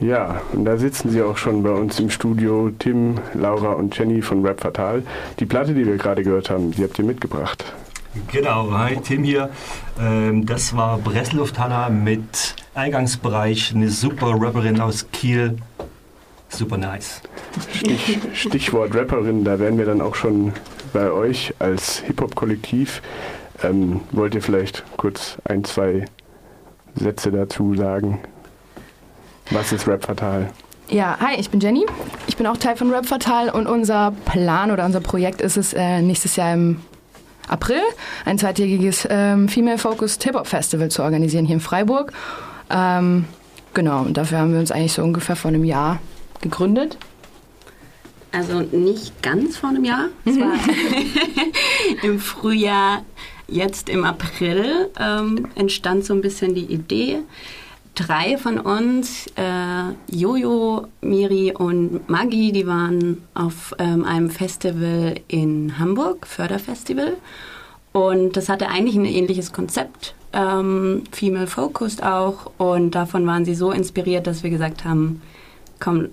Ja, 0.00 0.40
und 0.52 0.64
da 0.64 0.78
sitzen 0.78 1.10
sie 1.10 1.22
auch 1.22 1.36
schon 1.36 1.62
bei 1.62 1.70
uns 1.70 2.00
im 2.00 2.08
Studio, 2.08 2.70
Tim, 2.78 3.16
Laura 3.34 3.72
und 3.72 3.96
Jenny 3.96 4.22
von 4.22 4.44
Rap 4.44 4.60
Fatal. 4.62 5.02
Die 5.38 5.44
Platte, 5.46 5.74
die 5.74 5.86
wir 5.86 5.98
gerade 5.98 6.22
gehört 6.22 6.48
haben, 6.48 6.70
die 6.70 6.82
habt 6.82 6.98
ihr 6.98 7.04
mitgebracht. 7.04 7.64
Genau, 8.32 8.72
hi, 8.72 8.96
Tim 8.96 9.22
hier. 9.22 9.50
Ähm, 10.00 10.46
das 10.46 10.74
war 10.74 10.98
Breslufthanna 10.98 11.90
mit 11.90 12.56
Eingangsbereich, 12.74 13.72
eine 13.74 13.90
super 13.90 14.34
Rapperin 14.40 14.80
aus 14.80 15.06
Kiel. 15.12 15.58
Super 16.48 16.78
nice. 16.78 17.20
Stich, 17.76 18.18
Stichwort 18.32 18.94
Rapperin, 18.94 19.44
da 19.44 19.58
wären 19.58 19.76
wir 19.78 19.84
dann 19.84 20.00
auch 20.00 20.14
schon 20.14 20.52
bei 20.92 21.12
euch 21.12 21.54
als 21.58 21.98
Hip-Hop-Kollektiv. 22.00 23.02
Ähm, 23.62 24.00
wollt 24.12 24.34
ihr 24.34 24.42
vielleicht 24.42 24.82
kurz 24.96 25.36
ein, 25.44 25.62
zwei 25.64 26.06
Sätze 26.96 27.30
dazu 27.30 27.74
sagen? 27.74 28.18
Was 29.50 29.72
ist 29.72 29.88
Rap 29.88 30.04
Fatal? 30.04 30.48
Ja, 30.88 31.18
hi, 31.18 31.34
ich 31.36 31.50
bin 31.50 31.58
Jenny. 31.58 31.84
Ich 32.28 32.36
bin 32.36 32.46
auch 32.46 32.56
Teil 32.56 32.76
von 32.76 32.92
Rap 32.92 33.06
Fatal 33.06 33.50
und 33.50 33.66
unser 33.66 34.12
Plan 34.24 34.70
oder 34.70 34.84
unser 34.84 35.00
Projekt 35.00 35.40
ist 35.40 35.56
es, 35.56 35.72
äh, 35.72 36.00
nächstes 36.02 36.36
Jahr 36.36 36.54
im 36.54 36.80
April 37.48 37.80
ein 38.24 38.38
zweitägiges 38.38 39.08
ähm, 39.10 39.48
Female 39.48 39.78
Focused 39.78 40.22
Hip 40.22 40.36
Hop 40.36 40.46
Festival 40.46 40.88
zu 40.88 41.02
organisieren 41.02 41.46
hier 41.46 41.56
in 41.56 41.60
Freiburg. 41.60 42.12
Ähm, 42.70 43.24
genau, 43.74 44.02
und 44.02 44.16
dafür 44.16 44.38
haben 44.38 44.52
wir 44.52 44.60
uns 44.60 44.70
eigentlich 44.70 44.92
so 44.92 45.02
ungefähr 45.02 45.34
vor 45.34 45.48
einem 45.48 45.64
Jahr 45.64 45.98
gegründet. 46.40 46.96
Also 48.30 48.60
nicht 48.60 49.20
ganz 49.22 49.56
vor 49.56 49.70
einem 49.70 49.84
Jahr. 49.84 50.06
Es 50.24 50.38
war 50.38 50.52
im 52.04 52.20
Frühjahr, 52.20 53.02
jetzt 53.48 53.88
im 53.88 54.04
April 54.04 54.90
ähm, 55.00 55.48
entstand 55.56 56.04
so 56.04 56.14
ein 56.14 56.20
bisschen 56.20 56.54
die 56.54 56.66
Idee 56.66 57.18
drei 58.00 58.38
von 58.38 58.58
uns, 58.58 59.26
äh, 59.36 59.92
Jojo, 60.10 60.86
Miri 61.02 61.52
und 61.52 62.08
Maggi, 62.08 62.52
die 62.52 62.66
waren 62.66 63.22
auf 63.34 63.74
ähm, 63.78 64.04
einem 64.04 64.30
Festival 64.30 65.20
in 65.28 65.78
Hamburg, 65.78 66.26
Förderfestival. 66.26 67.16
Und 67.92 68.36
das 68.36 68.48
hatte 68.48 68.68
eigentlich 68.68 68.96
ein 68.96 69.04
ähnliches 69.04 69.52
Konzept, 69.52 70.14
ähm, 70.32 71.04
Female 71.12 71.46
Focused 71.46 72.02
auch. 72.02 72.50
Und 72.56 72.94
davon 72.94 73.26
waren 73.26 73.44
sie 73.44 73.54
so 73.54 73.70
inspiriert, 73.70 74.26
dass 74.26 74.42
wir 74.42 74.50
gesagt 74.50 74.84
haben, 74.84 75.20
komm, 75.78 76.08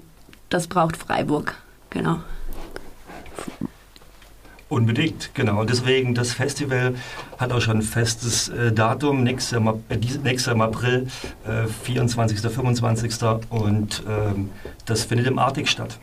das 0.50 0.68
braucht 0.68 0.98
Freiburg. 0.98 1.56
Genau. 1.90 2.18
Unbedingt, 4.70 5.32
genau. 5.34 5.62
Und 5.62 5.70
deswegen, 5.70 6.14
das 6.14 6.34
Festival 6.34 6.96
hat 7.38 7.54
auch 7.54 7.62
schon 7.62 7.78
ein 7.78 7.82
festes 7.82 8.50
äh, 8.50 8.74
Datum, 8.74 9.24
nächstes 9.24 9.52
Jahr, 9.52 9.80
äh, 9.88 9.96
nächstes 9.96 10.46
Jahr 10.46 10.56
im 10.56 10.62
April, 10.62 11.08
äh, 11.46 11.68
24., 11.84 12.40
25. 12.40 13.14
Und 13.50 14.04
ähm, 14.10 14.50
das 14.86 15.06
findet 15.06 15.28
im 15.28 15.40
Arctic 15.40 15.70
statt. 15.70 15.98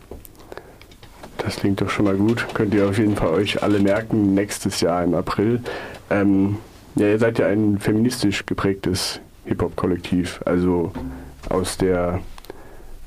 Das 1.38 1.56
klingt 1.56 1.82
doch 1.82 1.90
schon 1.90 2.06
mal 2.06 2.16
gut. 2.16 2.46
Könnt 2.54 2.72
ihr 2.72 2.88
auf 2.88 2.96
jeden 2.96 3.16
Fall 3.16 3.28
euch 3.28 3.62
alle 3.62 3.80
merken, 3.80 4.32
nächstes 4.32 4.80
Jahr 4.80 5.04
im 5.04 5.14
April. 5.14 5.60
Ähm, 6.08 6.56
ja, 6.94 7.08
ihr 7.08 7.18
seid 7.18 7.38
ja 7.38 7.48
ein 7.48 7.78
feministisch 7.78 8.46
geprägtes 8.46 9.20
Hip-Hop-Kollektiv, 9.44 10.40
also 10.46 10.90
aus 11.50 11.76
der 11.76 12.20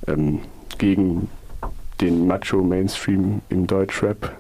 ähm, 0.08 0.40
gegen 0.78 1.30
den 2.00 2.28
Macho-Mainstream 2.28 3.42
im 3.50 3.66
Deutschrap 3.66 4.38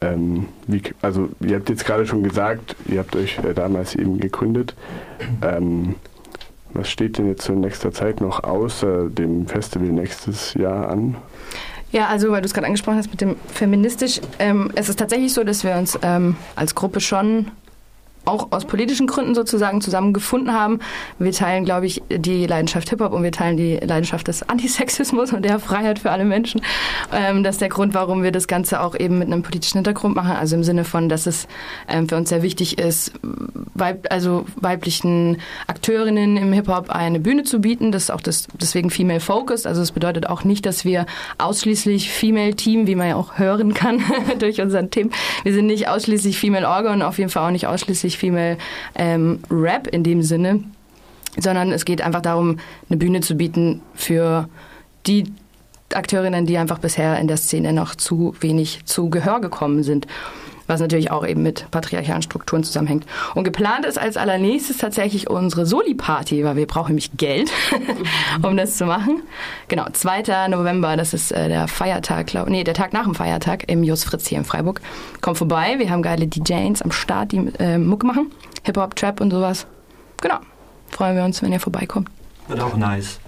ähm, 0.00 0.48
wie, 0.66 0.82
also 1.02 1.28
ihr 1.40 1.56
habt 1.56 1.68
jetzt 1.68 1.84
gerade 1.84 2.06
schon 2.06 2.22
gesagt, 2.22 2.76
ihr 2.86 3.00
habt 3.00 3.16
euch 3.16 3.38
äh, 3.38 3.54
damals 3.54 3.94
eben 3.94 4.18
gegründet. 4.18 4.74
Ähm, 5.42 5.96
was 6.72 6.90
steht 6.90 7.18
denn 7.18 7.26
jetzt 7.28 7.48
in 7.48 7.60
nächster 7.60 7.92
Zeit 7.92 8.20
noch 8.20 8.44
außer 8.44 9.08
dem 9.08 9.46
Festival 9.46 9.88
nächstes 9.88 10.54
Jahr 10.54 10.88
an? 10.88 11.16
Ja, 11.90 12.08
also 12.08 12.30
weil 12.30 12.42
du 12.42 12.46
es 12.46 12.54
gerade 12.54 12.66
angesprochen 12.66 12.98
hast 12.98 13.10
mit 13.10 13.20
dem 13.20 13.36
feministisch, 13.52 14.20
ähm, 14.38 14.70
es 14.74 14.88
ist 14.88 14.98
tatsächlich 14.98 15.32
so, 15.32 15.42
dass 15.42 15.64
wir 15.64 15.74
uns 15.76 15.98
ähm, 16.02 16.36
als 16.54 16.74
Gruppe 16.74 17.00
schon 17.00 17.50
auch 18.28 18.52
aus 18.52 18.66
politischen 18.66 19.06
Gründen 19.06 19.34
sozusagen 19.34 19.80
zusammengefunden 19.80 20.52
haben. 20.52 20.80
Wir 21.18 21.32
teilen, 21.32 21.64
glaube 21.64 21.86
ich, 21.86 22.02
die 22.10 22.46
Leidenschaft 22.46 22.90
Hip-Hop 22.90 23.12
und 23.12 23.22
wir 23.22 23.32
teilen 23.32 23.56
die 23.56 23.76
Leidenschaft 23.76 24.28
des 24.28 24.48
Antisexismus 24.48 25.32
und 25.32 25.44
der 25.44 25.58
Freiheit 25.58 25.98
für 25.98 26.10
alle 26.10 26.24
Menschen. 26.24 26.60
Ähm, 27.12 27.42
das 27.42 27.56
ist 27.56 27.60
der 27.60 27.70
Grund, 27.70 27.94
warum 27.94 28.22
wir 28.22 28.30
das 28.30 28.46
Ganze 28.46 28.80
auch 28.80 28.94
eben 28.94 29.18
mit 29.18 29.28
einem 29.28 29.42
politischen 29.42 29.78
Hintergrund 29.78 30.14
machen. 30.14 30.32
Also 30.32 30.56
im 30.56 30.62
Sinne 30.62 30.84
von, 30.84 31.08
dass 31.08 31.26
es 31.26 31.48
ähm, 31.88 32.08
für 32.08 32.16
uns 32.16 32.28
sehr 32.28 32.42
wichtig 32.42 32.78
ist, 32.78 33.12
weib 33.74 34.06
also 34.10 34.44
weiblichen 34.56 35.38
Akteurinnen 35.66 36.36
im 36.36 36.52
Hip-Hop 36.52 36.90
eine 36.90 37.20
Bühne 37.20 37.44
zu 37.44 37.60
bieten. 37.60 37.92
Das 37.92 38.04
ist 38.04 38.10
auch 38.10 38.20
das, 38.20 38.46
deswegen 38.60 38.90
Female 38.90 39.20
Focus. 39.20 39.64
Also 39.64 39.80
es 39.80 39.92
bedeutet 39.92 40.28
auch 40.28 40.44
nicht, 40.44 40.66
dass 40.66 40.84
wir 40.84 41.06
ausschließlich 41.38 42.10
Female 42.10 42.54
Team, 42.54 42.86
wie 42.86 42.94
man 42.94 43.08
ja 43.08 43.16
auch 43.16 43.38
hören 43.38 43.72
kann 43.72 44.02
durch 44.38 44.60
unseren 44.60 44.90
Team. 44.90 45.10
Wir 45.44 45.54
sind 45.54 45.66
nicht 45.66 45.88
ausschließlich 45.88 46.38
Female 46.38 46.68
Organ 46.68 46.96
und 46.96 47.02
auf 47.02 47.16
jeden 47.18 47.30
Fall 47.30 47.46
auch 47.46 47.52
nicht 47.52 47.66
ausschließlich 47.66 48.17
Female 48.18 48.58
ähm, 48.94 49.40
Rap 49.50 49.86
in 49.86 50.02
dem 50.02 50.22
Sinne, 50.22 50.64
sondern 51.38 51.72
es 51.72 51.84
geht 51.84 52.02
einfach 52.02 52.22
darum, 52.22 52.58
eine 52.88 52.98
Bühne 52.98 53.20
zu 53.20 53.36
bieten 53.36 53.80
für 53.94 54.48
die 55.06 55.32
Akteurinnen, 55.94 56.46
die 56.46 56.58
einfach 56.58 56.78
bisher 56.78 57.18
in 57.18 57.28
der 57.28 57.38
Szene 57.38 57.72
noch 57.72 57.94
zu 57.94 58.34
wenig 58.40 58.84
zu 58.84 59.08
Gehör 59.08 59.40
gekommen 59.40 59.82
sind. 59.82 60.06
Was 60.68 60.80
natürlich 60.80 61.10
auch 61.10 61.26
eben 61.26 61.42
mit 61.42 61.68
patriarchalen 61.72 62.22
Strukturen 62.22 62.62
zusammenhängt. 62.62 63.04
Und 63.34 63.42
geplant 63.42 63.84
ist 63.84 63.98
als 63.98 64.16
allernächstes 64.16 64.76
tatsächlich 64.76 65.28
unsere 65.28 65.66
Soli-Party, 65.66 66.44
weil 66.44 66.54
wir 66.56 66.66
brauchen 66.66 66.90
nämlich 66.90 67.16
Geld, 67.16 67.50
um 68.42 68.56
das 68.56 68.76
zu 68.76 68.86
machen. 68.86 69.22
Genau, 69.66 69.86
2. 69.90 70.48
November, 70.48 70.96
das 70.96 71.14
ist 71.14 71.32
äh, 71.32 71.48
der 71.48 71.66
Feiertag, 71.66 72.28
glaub, 72.28 72.48
nee, 72.48 72.62
der 72.62 72.74
Tag 72.74 72.92
nach 72.92 73.04
dem 73.04 73.14
Feiertag 73.14 73.68
im 73.68 73.82
Jos 73.82 74.04
Fritz 74.04 74.28
hier 74.28 74.38
in 74.38 74.44
Freiburg. 74.44 74.80
Kommt 75.20 75.38
vorbei, 75.38 75.76
wir 75.78 75.90
haben 75.90 76.02
geile 76.02 76.28
DJs 76.28 76.82
am 76.82 76.92
Start, 76.92 77.32
die 77.32 77.50
äh, 77.58 77.78
Mucke 77.78 78.06
machen. 78.06 78.30
Hip-Hop, 78.64 78.94
Trap 78.94 79.20
und 79.20 79.30
sowas. 79.30 79.66
Genau, 80.20 80.38
freuen 80.90 81.16
wir 81.16 81.24
uns, 81.24 81.42
wenn 81.42 81.52
ihr 81.52 81.60
vorbeikommt. 81.60 82.08
Wird 82.48 82.60
auch 82.60 82.76
nice. 82.76 83.20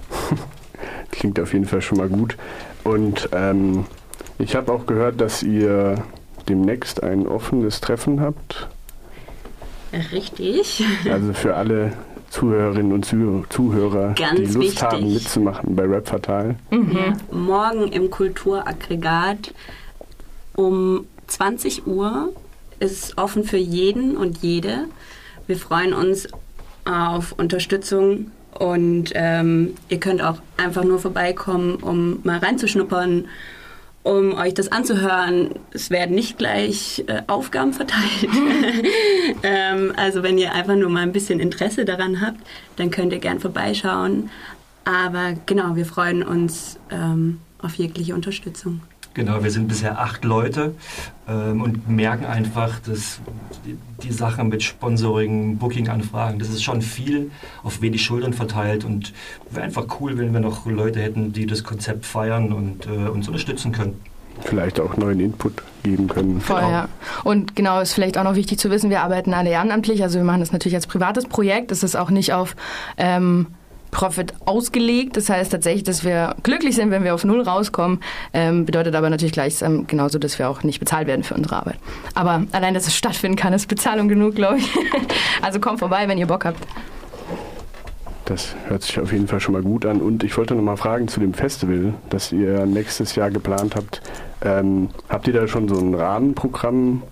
Klingt 1.10 1.40
auf 1.40 1.52
jeden 1.52 1.66
Fall 1.66 1.82
schon 1.82 1.98
mal 1.98 2.08
gut. 2.08 2.36
Und 2.84 3.28
ähm, 3.32 3.86
ich 4.38 4.56
habe 4.56 4.72
auch 4.72 4.86
gehört, 4.86 5.20
dass 5.20 5.42
ihr 5.42 6.02
demnächst 6.48 7.02
ein 7.02 7.26
offenes 7.26 7.80
Treffen 7.80 8.20
habt. 8.20 8.68
Richtig. 10.12 10.84
Also 11.10 11.32
für 11.32 11.56
alle 11.56 11.92
Zuhörerinnen 12.30 12.92
und 12.92 13.04
Zuhörer, 13.04 14.14
Ganz 14.14 14.36
die 14.38 14.44
Lust 14.44 14.58
wichtig. 14.58 14.82
haben 14.82 15.12
mitzumachen 15.12 15.74
bei 15.74 15.82
Rap 15.84 16.08
Fatal. 16.08 16.54
Ja, 16.70 17.16
morgen 17.36 17.88
im 17.88 18.08
Kulturaggregat 18.10 19.52
um 20.54 21.06
20 21.26 21.86
Uhr 21.88 22.32
ist 22.78 23.18
offen 23.18 23.44
für 23.44 23.56
jeden 23.56 24.16
und 24.16 24.38
jede. 24.38 24.86
Wir 25.48 25.56
freuen 25.56 25.92
uns 25.92 26.28
auf 26.84 27.32
Unterstützung 27.32 28.30
und 28.58 29.10
ähm, 29.14 29.74
ihr 29.88 29.98
könnt 29.98 30.22
auch 30.22 30.38
einfach 30.56 30.84
nur 30.84 30.98
vorbeikommen, 31.00 31.76
um 31.76 32.20
mal 32.22 32.38
reinzuschnuppern, 32.38 33.26
um 34.02 34.34
euch 34.34 34.54
das 34.54 34.72
anzuhören. 34.72 35.50
Es 35.72 35.90
werden 35.90 36.14
nicht 36.14 36.38
gleich 36.38 37.04
äh, 37.06 37.22
Aufgaben 37.26 37.72
verteilt. 37.72 38.28
ähm, 39.42 39.92
also 39.96 40.22
wenn 40.22 40.38
ihr 40.38 40.52
einfach 40.54 40.76
nur 40.76 40.90
mal 40.90 41.02
ein 41.02 41.12
bisschen 41.12 41.40
Interesse 41.40 41.84
daran 41.84 42.20
habt, 42.20 42.40
dann 42.76 42.90
könnt 42.90 43.12
ihr 43.12 43.18
gern 43.18 43.40
vorbeischauen. 43.40 44.30
Aber 44.84 45.34
genau, 45.46 45.76
wir 45.76 45.84
freuen 45.84 46.22
uns 46.22 46.78
ähm, 46.90 47.40
auf 47.60 47.74
jegliche 47.74 48.14
Unterstützung. 48.14 48.80
Genau, 49.14 49.42
wir 49.42 49.50
sind 49.50 49.66
bisher 49.66 49.98
acht 50.00 50.24
Leute 50.24 50.74
ähm, 51.28 51.62
und 51.62 51.88
merken 51.88 52.24
einfach, 52.26 52.78
dass 52.80 53.20
die, 53.66 53.76
die 54.04 54.12
Sache 54.12 54.44
mit 54.44 54.62
Sponsoring, 54.62 55.58
Booking-Anfragen, 55.58 56.38
das 56.38 56.48
ist 56.48 56.62
schon 56.62 56.80
viel 56.80 57.30
auf 57.64 57.82
wenig 57.82 58.04
Schultern 58.04 58.32
verteilt 58.32 58.84
und 58.84 59.12
wäre 59.50 59.64
einfach 59.64 59.86
cool, 60.00 60.16
wenn 60.16 60.32
wir 60.32 60.40
noch 60.40 60.64
Leute 60.66 61.00
hätten, 61.00 61.32
die 61.32 61.46
das 61.46 61.64
Konzept 61.64 62.06
feiern 62.06 62.52
und 62.52 62.86
äh, 62.86 63.08
uns 63.08 63.26
unterstützen 63.26 63.72
können. 63.72 64.00
Vielleicht 64.42 64.78
auch 64.80 64.96
neuen 64.96 65.20
Input 65.20 65.54
geben 65.82 66.06
können. 66.08 66.40
Voll, 66.40 66.60
Genau. 66.60 66.70
ja. 66.70 66.88
Und 67.24 67.56
genau, 67.56 67.80
ist 67.80 67.92
vielleicht 67.92 68.16
auch 68.16 68.24
noch 68.24 68.36
wichtig 68.36 68.58
zu 68.58 68.70
wissen, 68.70 68.90
wir 68.90 69.02
arbeiten 69.02 69.34
alle 69.34 69.50
ehrenamtlich, 69.50 70.02
also 70.02 70.18
wir 70.18 70.24
machen 70.24 70.40
das 70.40 70.52
natürlich 70.52 70.76
als 70.76 70.86
privates 70.86 71.26
Projekt. 71.26 71.72
Es 71.72 71.82
ist 71.82 71.96
auch 71.96 72.10
nicht 72.10 72.32
auf 72.32 72.54
ähm, 72.96 73.48
Profit 73.90 74.34
ausgelegt. 74.44 75.16
Das 75.16 75.28
heißt 75.28 75.52
tatsächlich, 75.52 75.84
dass 75.84 76.04
wir 76.04 76.36
glücklich 76.42 76.76
sind, 76.76 76.90
wenn 76.90 77.04
wir 77.04 77.14
auf 77.14 77.24
Null 77.24 77.42
rauskommen. 77.42 78.00
Ähm, 78.32 78.64
bedeutet 78.64 78.94
aber 78.94 79.10
natürlich 79.10 79.32
gleich 79.32 79.62
ähm, 79.62 79.86
genauso, 79.86 80.18
dass 80.18 80.38
wir 80.38 80.48
auch 80.48 80.62
nicht 80.62 80.80
bezahlt 80.80 81.06
werden 81.06 81.22
für 81.22 81.34
unsere 81.34 81.56
Arbeit. 81.56 81.76
Aber 82.14 82.44
allein, 82.52 82.74
dass 82.74 82.86
es 82.86 82.94
stattfinden 82.94 83.36
kann, 83.36 83.52
ist 83.52 83.66
Bezahlung 83.66 84.08
genug, 84.08 84.34
glaube 84.34 84.58
ich. 84.58 84.70
also 85.42 85.60
kommt 85.60 85.78
vorbei, 85.78 86.08
wenn 86.08 86.18
ihr 86.18 86.26
Bock 86.26 86.44
habt. 86.44 86.66
Das 88.30 88.54
hört 88.68 88.82
sich 88.82 89.00
auf 89.00 89.12
jeden 89.12 89.26
Fall 89.26 89.40
schon 89.40 89.54
mal 89.54 89.62
gut 89.62 89.84
an. 89.84 90.00
Und 90.00 90.22
ich 90.22 90.36
wollte 90.38 90.54
noch 90.54 90.62
mal 90.62 90.76
fragen 90.76 91.08
zu 91.08 91.18
dem 91.18 91.34
Festival, 91.34 91.94
das 92.10 92.30
ihr 92.30 92.64
nächstes 92.64 93.16
Jahr 93.16 93.30
geplant 93.30 93.74
habt. 93.74 94.02
Ähm, 94.42 94.90
habt 95.08 95.26
ihr 95.26 95.34
da 95.34 95.48
schon 95.48 95.68
so 95.68 95.76
ein 95.78 95.94
Rahmenprogramm 95.94 97.02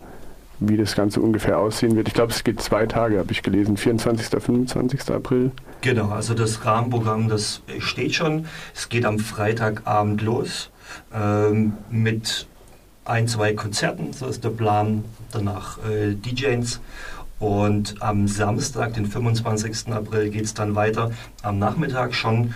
wie 0.60 0.76
das 0.76 0.94
Ganze 0.94 1.20
ungefähr 1.20 1.58
aussehen 1.58 1.96
wird. 1.96 2.08
Ich 2.08 2.14
glaube, 2.14 2.32
es 2.32 2.44
geht 2.44 2.60
zwei 2.60 2.87
Tage, 2.87 3.19
habe 3.19 3.32
ich 3.32 3.43
gelesen, 3.43 3.76
24. 3.76 4.28
25. 4.43 5.10
April. 5.10 5.52
Genau, 5.81 6.10
also 6.10 6.34
das 6.34 6.64
Rahmenprogramm, 6.64 7.28
das 7.28 7.62
steht 7.78 8.14
schon. 8.14 8.46
Es 8.75 8.88
geht 8.88 9.05
am 9.05 9.19
Freitagabend 9.19 10.22
los 10.22 10.70
ähm, 11.14 11.75
mit 11.90 12.46
ein, 13.05 13.26
zwei 13.28 13.55
Konzerten, 13.55 14.12
so 14.12 14.26
ist 14.26 14.44
der 14.44 14.50
Plan. 14.50 15.05
Danach 15.32 15.78
äh, 15.88 16.14
DJs. 16.14 16.81
Und 17.38 18.02
am 18.02 18.26
Samstag, 18.26 18.94
den 18.94 19.06
25. 19.06 19.93
April, 19.93 20.31
geht 20.31 20.44
es 20.44 20.54
dann 20.54 20.75
weiter. 20.75 21.12
Am 21.43 21.58
Nachmittag 21.58 22.14
schon 22.14 22.54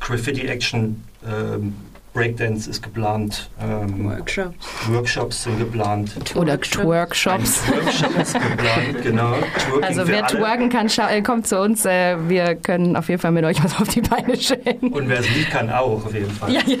Graffiti 0.00 0.46
Action. 0.46 1.04
Ähm, 1.26 1.74
Breakdance 2.12 2.68
ist 2.68 2.82
geplant. 2.82 3.50
Ähm, 3.60 4.04
Workshops. 4.10 4.66
Workshops 4.88 5.42
sind 5.44 5.58
geplant. 5.58 6.14
Oder 6.34 6.60
Twerkshops. 6.60 7.62
Workshop 7.68 8.18
ist 8.18 8.34
geplant, 8.34 9.02
genau. 9.02 9.34
Twerking 9.34 9.84
also 9.84 10.08
wer 10.08 10.26
twerken 10.26 10.68
kann, 10.70 10.88
äh, 10.88 11.22
kommt 11.22 11.46
zu 11.46 11.60
uns. 11.60 11.84
Äh, 11.84 12.16
wir 12.28 12.56
können 12.56 12.96
auf 12.96 13.08
jeden 13.08 13.20
Fall 13.20 13.32
mit 13.32 13.44
euch 13.44 13.62
was 13.62 13.80
auf 13.80 13.88
die 13.88 14.00
Beine 14.00 14.36
stellen. 14.36 14.92
Und 14.92 15.08
wer 15.08 15.20
es 15.20 15.28
nicht 15.30 15.50
kann, 15.50 15.70
auch 15.70 16.04
auf 16.04 16.14
jeden 16.14 16.30
Fall. 16.30 16.52
Ja, 16.52 16.62
ja. 16.66 16.76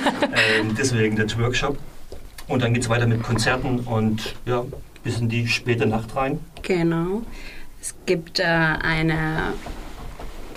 Ähm, 0.58 0.74
deswegen 0.76 1.16
der 1.16 1.26
Twerkshop. 1.26 1.78
Und 2.48 2.62
dann 2.62 2.72
geht 2.72 2.82
es 2.84 2.88
weiter 2.88 3.06
mit 3.06 3.22
Konzerten 3.22 3.80
und 3.80 4.34
ja, 4.46 4.64
bis 5.04 5.20
in 5.20 5.28
die 5.28 5.46
späte 5.46 5.86
Nacht 5.86 6.16
rein. 6.16 6.40
Genau. 6.62 7.22
Es 7.80 7.94
gibt 8.06 8.40
äh, 8.40 8.44
eine, 8.44 9.52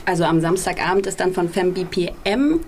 also 0.05 0.23
am 0.23 0.41
Samstagabend 0.41 1.05
ist 1.05 1.19
dann 1.19 1.33
von 1.33 1.49
FemBPM 1.49 2.61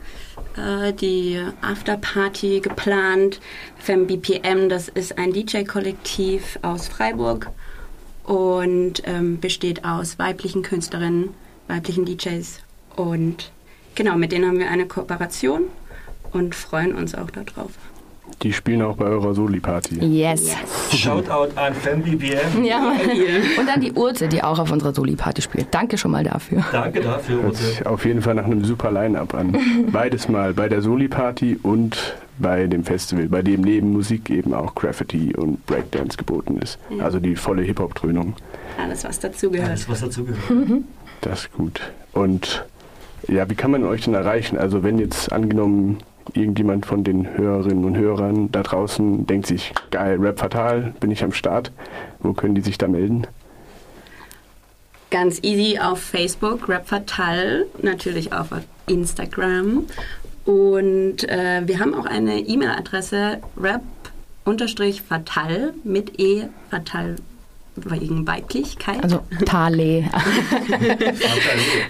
äh, 0.58 0.94
die 0.94 1.42
Afterparty 1.62 2.60
geplant. 2.60 3.40
FemBPM, 3.78 4.70
das 4.70 4.88
ist 4.88 5.18
ein 5.18 5.34
DJ-Kollektiv 5.34 6.60
aus 6.62 6.88
Freiburg 6.88 7.50
und 8.24 9.04
ähm, 9.06 9.40
besteht 9.40 9.84
aus 9.86 10.18
weiblichen 10.20 10.64
Künstlerinnen, 10.64 11.30
weiblichen 11.68 12.06
DJs 12.06 12.60
und 12.96 13.52
genau, 13.96 14.16
mit 14.16 14.32
denen 14.32 14.48
haben 14.48 14.60
wir 14.60 14.70
eine 14.70 14.88
Kooperation 14.88 15.64
und 16.32 16.56
freuen 16.56 16.96
uns 16.96 17.16
auch 17.16 17.30
darauf. 17.32 17.72
Die 18.42 18.54
spielen 18.54 18.82
auch 18.82 18.98
bei 18.98 19.06
eurer 19.06 19.34
Soli-Party. 19.34 20.04
Yes. 20.04 20.48
yes. 20.48 21.00
Shoutout 21.00 21.56
an 21.56 21.74
FemBBM. 21.74 22.64
Ja, 22.64 22.94
und 23.60 23.70
an 23.70 23.82
die 23.82 23.92
Urte, 23.94 24.28
die 24.28 24.44
auch 24.44 24.60
auf 24.60 24.72
unserer 24.72 24.94
Soli-Party 24.94 25.42
spielt. 25.42 25.68
Danke 25.72 25.98
schon 25.98 26.12
mal 26.12 26.24
dafür. 26.24 26.64
Danke 26.72 27.02
dafür, 27.02 27.44
Urte. 27.44 27.86
Auf 27.86 28.06
jeden 28.06 28.22
Fall 28.22 28.36
nach 28.36 28.46
einem 28.46 28.64
super 28.64 28.92
Line-Up 28.92 29.34
an. 29.34 29.58
Beides 29.92 30.28
mal 30.28 30.54
bei 30.54 30.68
der 30.68 30.82
Soli-Party 30.82 31.60
und 31.64 32.16
bei 32.40 32.68
dem 32.68 32.84
Festival, 32.84 33.28
bei 33.28 33.42
dem 33.42 33.62
neben 33.62 33.92
Musik 33.92 34.30
eben 34.30 34.54
auch 34.54 34.76
Graffiti 34.76 35.36
und 35.36 35.66
Breakdance 35.66 36.18
geboten 36.18 36.58
ist. 36.58 36.80
Ja. 36.90 37.06
Also 37.06 37.20
die 37.20 37.36
volle 37.36 37.62
Hip-Hop-Dröhnung. 37.62 38.34
Alles, 38.82 39.04
was 39.04 39.20
dazugehört. 39.20 39.70
Alles, 39.70 39.88
was 39.88 40.02
dazugehört. 40.02 40.40
Das 41.22 41.42
ist 41.42 41.54
gut. 41.54 41.82
Und 42.12 42.66
ja, 43.28 43.50
wie 43.50 43.56
kann 43.56 43.72
man 43.72 43.84
euch 43.86 44.04
denn 44.04 44.14
erreichen? 44.14 44.58
Also 44.58 44.84
wenn 44.84 44.98
jetzt 44.98 45.32
angenommen 45.32 46.00
irgendjemand 46.34 46.86
von 46.86 47.04
den 47.04 47.38
Hörerinnen 47.38 47.86
und 47.86 47.98
Hörern 47.98 48.52
da 48.52 48.64
draußen 48.64 49.28
denkt 49.28 49.48
sich, 49.48 49.74
geil, 49.92 50.18
Rap 50.20 50.40
fatal, 50.40 50.94
bin 51.00 51.12
ich 51.12 51.24
am 51.24 51.34
Start. 51.34 51.72
Wo 52.20 52.34
können 52.34 52.56
die 52.56 52.62
sich 52.62 52.78
da 52.78 52.88
melden? 52.88 53.28
Ganz 55.12 55.40
easy 55.44 55.80
auf 55.80 56.02
Facebook, 56.02 56.68
Rap 56.68 56.88
Fatal, 56.88 57.68
natürlich 57.82 58.34
auch 58.34 58.52
auf 58.52 58.64
Instagram. 58.88 59.86
Und 60.46 61.30
äh, 61.30 61.62
wir 61.66 61.80
haben 61.80 61.94
auch 61.94 62.06
eine 62.06 62.40
E-Mail-Adresse, 62.40 63.38
rap-fatal 63.56 65.74
mit 65.84 66.20
E, 66.20 66.46
fatal 66.72 67.16
wegen 67.76 68.28
Weiblichkeit. 68.28 69.04
Also 69.04 69.22
Tale. 69.46 70.04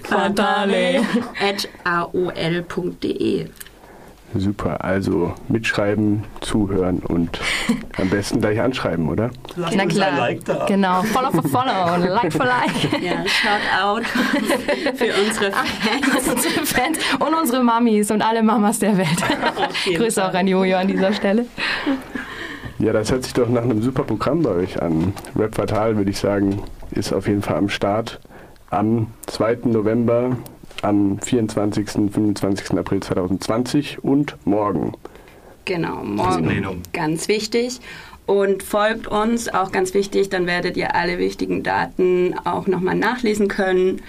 Fatale. 0.02 1.02
At 1.40 1.68
aol.de. 1.84 3.46
Super, 4.36 4.82
also 4.84 5.32
mitschreiben, 5.48 6.24
zuhören 6.40 6.98
und 6.98 7.40
am 7.98 8.10
besten 8.10 8.40
gleich 8.40 8.60
anschreiben, 8.60 9.08
oder? 9.08 9.30
Lasst 9.56 9.76
Na 9.76 9.86
klar, 9.86 10.18
like 10.18 10.44
da. 10.44 10.66
genau. 10.66 11.02
Follow 11.04 11.30
for 11.30 11.42
follow 11.44 11.94
und 11.94 12.08
like 12.08 12.32
for 12.32 12.44
like. 12.46 13.02
Ja, 13.02 13.24
shout 13.26 13.60
out 13.80 14.04
für 14.96 15.12
unsere 15.24 15.52
Fans. 15.52 16.28
unsere 16.28 16.66
Fans 16.66 16.98
und 17.20 17.34
unsere 17.34 17.62
Mamis 17.62 18.10
und 18.10 18.22
alle 18.22 18.42
Mamas 18.42 18.78
der 18.80 18.96
Welt. 18.98 19.22
Grüße 19.96 20.20
Fall. 20.20 20.30
auch 20.30 20.34
an 20.34 20.46
Jojo 20.48 20.76
an 20.76 20.88
dieser 20.88 21.12
Stelle. 21.12 21.46
Ja, 22.78 22.92
das 22.92 23.12
hört 23.12 23.22
sich 23.24 23.32
doch 23.34 23.48
nach 23.48 23.62
einem 23.62 23.82
super 23.82 24.02
Programm 24.02 24.42
bei 24.42 24.50
euch 24.50 24.82
an. 24.82 25.12
Rap 25.36 25.54
Fatal, 25.54 25.96
würde 25.96 26.10
ich 26.10 26.18
sagen, 26.18 26.60
ist 26.90 27.12
auf 27.12 27.28
jeden 27.28 27.42
Fall 27.42 27.56
am 27.56 27.68
Start. 27.68 28.20
Am 28.70 29.06
2. 29.26 29.58
November 29.66 30.36
am 30.82 31.18
24. 31.20 31.90
25. 31.90 32.78
April 32.78 33.00
2020 33.00 34.02
und 34.04 34.36
morgen. 34.44 34.92
Genau, 35.64 36.04
morgen. 36.04 36.82
Ganz 36.92 37.28
wichtig. 37.28 37.80
Und 38.26 38.62
folgt 38.62 39.06
uns, 39.06 39.52
auch 39.52 39.70
ganz 39.70 39.92
wichtig, 39.92 40.30
dann 40.30 40.46
werdet 40.46 40.76
ihr 40.76 40.94
alle 40.94 41.18
wichtigen 41.18 41.62
Daten 41.62 42.34
auch 42.44 42.66
nochmal 42.66 42.96
nachlesen 42.96 43.48
können. 43.48 44.00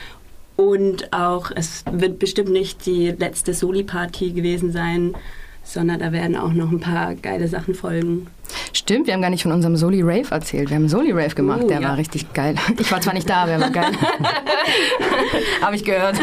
Und 0.55 1.11
auch, 1.11 1.51
es 1.53 1.83
wird 1.91 2.19
bestimmt 2.19 2.49
nicht 2.49 2.85
die 2.85 3.11
letzte 3.11 3.53
Soli-Party 3.53 4.31
gewesen 4.31 4.71
sein, 4.71 5.15
sondern 5.63 5.99
da 5.99 6.13
werden 6.13 6.37
auch 6.37 6.53
noch 6.53 6.71
ein 6.71 6.79
paar 6.79 7.15
geile 7.15 7.49
Sachen 7.49 7.75
folgen. 7.75 8.27
Stimmt, 8.85 9.07
wir 9.07 9.15
haben 9.15 9.21
gar 9.23 9.31
nicht 9.31 9.41
von 9.41 9.51
unserem 9.51 9.77
Soli 9.77 10.03
Rave 10.03 10.29
erzählt. 10.29 10.69
Wir 10.69 10.75
haben 10.75 10.83
einen 10.83 10.89
Soli 10.89 11.11
Rave 11.11 11.33
gemacht, 11.33 11.63
uh, 11.63 11.67
der 11.67 11.81
ja. 11.81 11.89
war 11.89 11.97
richtig 11.97 12.33
geil. 12.33 12.53
Ich 12.79 12.91
war 12.91 13.01
zwar 13.01 13.15
nicht 13.15 13.27
da, 13.27 13.41
aber 13.41 13.53
er 13.53 13.61
war 13.61 13.71
geil. 13.71 13.91
Habe 15.61 15.75
ich 15.75 15.83
gehört. 15.83 16.17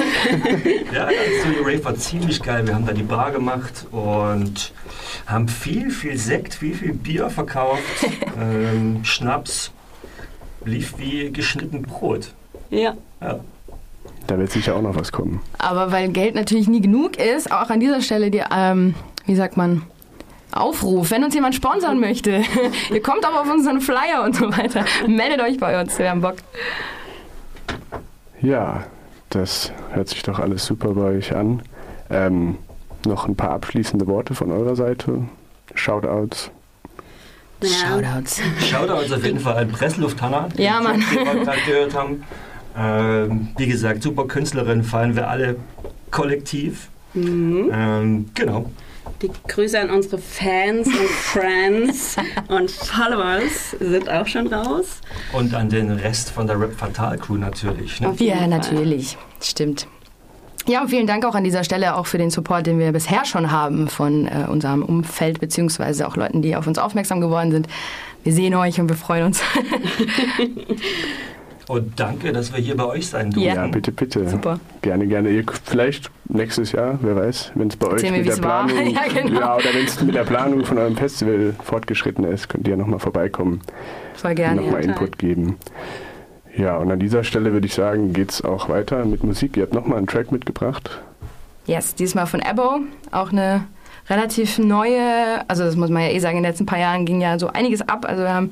Ja, 0.94 1.08
Soli 1.42 1.58
Rave 1.58 1.84
war 1.84 1.96
ziemlich 1.96 2.40
geil. 2.40 2.64
Wir 2.64 2.76
haben 2.76 2.86
da 2.86 2.92
die 2.92 3.02
Bar 3.02 3.32
gemacht 3.32 3.86
und 3.90 4.72
haben 5.26 5.48
viel, 5.48 5.90
viel 5.90 6.16
Sekt, 6.16 6.54
viel, 6.54 6.76
viel 6.76 6.92
Bier 6.92 7.30
verkauft. 7.30 7.82
ähm, 8.40 9.04
Schnaps 9.04 9.72
lief 10.64 10.94
wie 10.98 11.32
geschnitten 11.32 11.82
Brot. 11.82 12.32
Ja. 12.70 12.94
ja. 13.20 13.40
Da 14.28 14.38
wird 14.38 14.52
sicher 14.52 14.76
auch 14.76 14.82
noch 14.82 14.94
was 14.94 15.10
kommen. 15.10 15.40
Aber 15.58 15.90
weil 15.90 16.10
Geld 16.10 16.36
natürlich 16.36 16.68
nie 16.68 16.80
genug 16.80 17.16
ist, 17.16 17.50
auch 17.50 17.70
an 17.70 17.80
dieser 17.80 18.02
Stelle 18.02 18.30
die, 18.30 18.44
ähm, 18.54 18.94
wie 19.26 19.34
sagt 19.34 19.56
man, 19.56 19.82
Aufruf, 20.52 21.10
wenn 21.10 21.24
uns 21.24 21.34
jemand 21.34 21.54
sponsern 21.54 21.98
möchte, 21.98 22.42
ihr 22.90 23.02
kommt 23.02 23.24
auch 23.24 23.40
auf 23.40 23.50
unseren 23.50 23.80
Flyer 23.80 24.22
und 24.24 24.36
so 24.36 24.50
weiter, 24.50 24.84
meldet 25.06 25.40
euch 25.40 25.58
bei 25.58 25.80
uns, 25.80 25.98
wir 25.98 26.10
haben 26.10 26.20
Bock. 26.20 26.36
Ja, 28.40 28.84
das 29.30 29.72
hört 29.92 30.08
sich 30.08 30.22
doch 30.22 30.38
alles 30.38 30.66
super 30.66 30.94
bei 30.94 31.16
euch 31.16 31.34
an. 31.34 31.62
Ähm, 32.10 32.58
noch 33.06 33.26
ein 33.26 33.36
paar 33.36 33.50
abschließende 33.50 34.06
Worte 34.06 34.34
von 34.34 34.50
eurer 34.50 34.76
Seite. 34.76 35.24
Shoutouts. 35.74 36.50
Ja. 37.62 37.68
Shoutouts. 37.68 38.40
Shoutouts 38.60 39.12
auf 39.12 39.24
jeden 39.24 39.38
Fall 39.38 39.56
an 39.56 39.68
Pressluft-Hanna, 39.70 40.48
ja, 40.56 40.80
Mann. 40.80 41.00
die 41.00 41.16
wir 41.16 41.44
gerade 41.44 41.60
gehört 41.66 41.94
haben. 41.94 42.24
Ähm, 42.76 43.48
wie 43.56 43.66
gesagt, 43.66 44.02
super 44.02 44.26
Künstlerin, 44.26 44.82
fallen 44.82 45.14
wir 45.14 45.28
alle 45.28 45.56
kollektiv. 46.10 46.88
Mhm. 47.14 47.70
Ähm, 47.72 48.30
genau. 48.34 48.70
Die 49.20 49.30
Grüße 49.48 49.78
an 49.78 49.90
unsere 49.90 50.18
Fans 50.18 50.86
und 50.86 50.94
Friends 51.10 52.16
und 52.48 52.70
Followers 52.70 53.70
sind 53.78 54.08
auch 54.08 54.26
schon 54.26 54.52
raus. 54.52 55.00
Und 55.32 55.54
an 55.54 55.68
den 55.68 55.90
Rest 55.92 56.30
von 56.30 56.46
der 56.46 56.60
Rap 56.60 56.74
Fatal 56.74 57.18
Crew 57.18 57.36
natürlich. 57.36 58.00
Ne? 58.00 58.14
Ja, 58.18 58.46
natürlich. 58.46 59.16
Stimmt. 59.40 59.86
Ja, 60.66 60.82
und 60.82 60.88
vielen 60.88 61.08
Dank 61.08 61.24
auch 61.24 61.34
an 61.34 61.42
dieser 61.42 61.64
Stelle 61.64 61.96
auch 61.96 62.06
für 62.06 62.18
den 62.18 62.30
Support, 62.30 62.66
den 62.66 62.78
wir 62.78 62.92
bisher 62.92 63.24
schon 63.24 63.50
haben 63.50 63.88
von 63.88 64.28
äh, 64.28 64.46
unserem 64.48 64.84
Umfeld, 64.84 65.40
beziehungsweise 65.40 66.06
auch 66.06 66.16
Leuten, 66.16 66.40
die 66.40 66.54
auf 66.54 66.68
uns 66.68 66.78
aufmerksam 66.78 67.20
geworden 67.20 67.50
sind. 67.50 67.66
Wir 68.22 68.32
sehen 68.32 68.54
euch 68.54 68.80
und 68.80 68.88
wir 68.88 68.96
freuen 68.96 69.26
uns. 69.26 69.42
Und 71.72 71.98
danke, 71.98 72.34
dass 72.34 72.52
wir 72.52 72.60
hier 72.60 72.76
bei 72.76 72.84
euch 72.84 73.06
sein 73.06 73.30
durften. 73.30 73.48
Ja, 73.48 73.54
ja 73.54 73.66
bitte, 73.66 73.92
bitte. 73.92 74.28
Super. 74.28 74.60
Gerne, 74.82 75.06
gerne. 75.06 75.30
Ihr, 75.30 75.42
vielleicht 75.64 76.10
nächstes 76.28 76.72
Jahr, 76.72 76.98
wer 77.00 77.16
weiß, 77.16 77.52
wenn 77.54 77.68
es 77.68 77.76
bei 77.76 77.86
euch 77.86 78.10
mit 78.10 78.26
der 78.26 78.36
Planung, 78.36 78.90
ja, 78.90 79.00
genau. 79.08 79.40
ja, 79.40 79.56
oder 79.56 79.72
wenn 79.72 79.86
es 79.86 79.98
mit 80.02 80.14
der 80.14 80.24
Planung 80.24 80.66
von 80.66 80.76
eurem 80.76 80.98
Festival 80.98 81.54
fortgeschritten 81.64 82.24
ist, 82.24 82.50
könnt 82.50 82.68
ihr 82.68 82.72
ja 82.72 82.76
nochmal 82.76 82.98
vorbeikommen. 82.98 83.62
Voll 84.16 84.34
gerne. 84.34 84.60
Und 84.60 84.66
nochmal 84.66 84.84
ja, 84.84 84.90
Input 84.90 85.16
geben. 85.16 85.56
Ja, 86.54 86.76
und 86.76 86.92
an 86.92 86.98
dieser 86.98 87.24
Stelle 87.24 87.54
würde 87.54 87.66
ich 87.66 87.72
sagen, 87.72 88.12
geht 88.12 88.32
es 88.32 88.44
auch 88.44 88.68
weiter 88.68 89.06
mit 89.06 89.24
Musik. 89.24 89.56
Ihr 89.56 89.62
habt 89.62 89.72
nochmal 89.72 89.96
einen 89.96 90.06
Track 90.06 90.30
mitgebracht. 90.30 91.00
Yes, 91.64 91.94
diesmal 91.94 92.26
von 92.26 92.40
Ebo. 92.40 92.80
Auch 93.12 93.32
eine 93.32 93.64
relativ 94.10 94.58
neue, 94.58 95.00
also 95.48 95.64
das 95.64 95.76
muss 95.76 95.88
man 95.88 96.02
ja 96.02 96.10
eh 96.10 96.18
sagen, 96.18 96.36
in 96.36 96.42
den 96.42 96.50
letzten 96.50 96.66
paar 96.66 96.80
Jahren 96.80 97.06
ging 97.06 97.22
ja 97.22 97.38
so 97.38 97.48
einiges 97.48 97.80
ab. 97.80 98.04
Also 98.06 98.24
wir 98.24 98.34
haben 98.34 98.50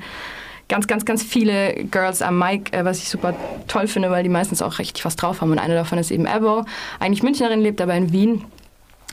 ganz, 0.71 0.87
ganz, 0.87 1.03
ganz 1.03 1.21
viele 1.21 1.83
Girls 1.91 2.21
am 2.21 2.39
Mic, 2.39 2.73
äh, 2.75 2.85
was 2.85 2.99
ich 2.99 3.09
super 3.09 3.35
toll 3.67 3.87
finde, 3.87 4.09
weil 4.09 4.23
die 4.23 4.29
meistens 4.29 4.61
auch 4.61 4.79
richtig 4.79 5.03
was 5.03 5.17
drauf 5.17 5.41
haben. 5.41 5.51
Und 5.51 5.59
eine 5.59 5.75
davon 5.75 5.97
ist 5.97 6.11
eben 6.11 6.25
Abo, 6.25 6.63
eigentlich 6.99 7.21
Münchnerin, 7.21 7.59
lebt 7.59 7.81
aber 7.81 7.93
in 7.93 8.11
Wien. 8.13 8.45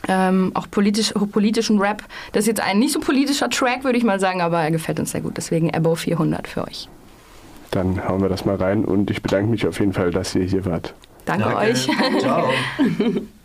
Ähm, 0.07 0.51
auch 0.53 0.71
politisch, 0.71 1.13
politischen 1.31 1.77
Rap. 1.77 2.01
Das 2.31 2.43
ist 2.43 2.47
jetzt 2.47 2.61
ein 2.61 2.79
nicht 2.79 2.93
so 2.93 3.01
politischer 3.01 3.49
Track, 3.49 3.83
würde 3.83 3.97
ich 3.97 4.05
mal 4.05 4.21
sagen, 4.21 4.41
aber 4.41 4.61
er 4.61 4.71
gefällt 4.71 5.01
uns 5.01 5.11
sehr 5.11 5.19
gut. 5.19 5.35
Deswegen 5.35 5.73
Abo 5.75 5.95
400 5.95 6.47
für 6.47 6.65
euch. 6.65 6.87
Dann 7.71 8.07
hauen 8.07 8.21
wir 8.21 8.29
das 8.29 8.45
mal 8.45 8.55
rein 8.55 8.85
und 8.85 9.11
ich 9.11 9.21
bedanke 9.21 9.51
mich 9.51 9.67
auf 9.67 9.79
jeden 9.79 9.91
Fall, 9.91 10.11
dass 10.11 10.33
ihr 10.35 10.45
hier 10.45 10.65
wart. 10.65 10.93
Danke, 11.25 11.43
Danke. 11.43 11.57
euch. 11.57 11.89
Ciao. 12.19 12.49